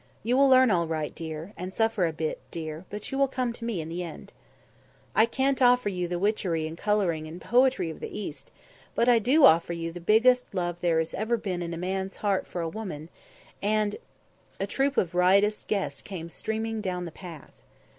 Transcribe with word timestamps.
You 0.23 0.35
will 0.35 0.49
learn 0.49 0.71
all 0.71 0.87
right, 0.87 1.13
dear, 1.13 1.53
and 1.55 1.71
suffer 1.71 2.07
a 2.07 2.11
bit, 2.11 2.39
dear, 2.49 2.85
but 2.89 3.11
you 3.11 3.19
will 3.19 3.27
come 3.27 3.53
to 3.53 3.63
me 3.65 3.81
in 3.81 3.87
the 3.87 4.01
end. 4.01 4.33
"I 5.15 5.27
can't 5.27 5.61
offer 5.61 5.89
you 5.89 6.07
the 6.07 6.17
witchery 6.17 6.65
and 6.65 6.75
colouring 6.75 7.27
and 7.27 7.39
poetry 7.39 7.91
of 7.91 7.99
the 7.99 8.09
East, 8.19 8.49
but 8.95 9.07
I 9.07 9.19
do 9.19 9.45
offer 9.45 9.73
you 9.73 9.91
the 9.91 10.01
biggest 10.01 10.55
love 10.55 10.81
there 10.81 10.97
has 10.97 11.13
ever 11.13 11.37
been 11.37 11.61
in 11.61 11.71
a 11.71 11.77
man's 11.77 12.15
heart 12.15 12.47
for 12.47 12.61
a 12.61 12.67
woman 12.67 13.09
and" 13.61 13.97
A 14.59 14.65
troupe 14.65 14.97
of 14.97 15.13
riotous 15.13 15.63
guests 15.67 16.01
came 16.01 16.29
streaming 16.31 16.81
down 16.81 17.05
the 17.05 17.11
path. 17.11 17.61